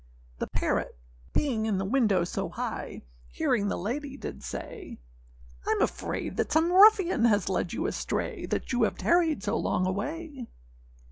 The 0.39 0.47
parrot 0.47 0.97
being 1.31 1.67
in 1.67 1.77
the 1.77 1.85
window 1.85 2.23
so 2.23 2.49
high, 2.49 3.03
Hearing 3.27 3.67
the 3.67 3.77
lady, 3.77 4.17
did 4.17 4.41
say, 4.41 4.97
âIâm 5.67 5.79
afraid 5.79 6.37
that 6.37 6.51
some 6.51 6.71
ruffian 6.71 7.25
has 7.25 7.49
led 7.49 7.71
you 7.71 7.85
astray, 7.85 8.47
That 8.47 8.73
you 8.73 8.81
have 8.81 8.97
tarried 8.97 9.43
so 9.43 9.55
long 9.57 9.85
away. 9.85 10.47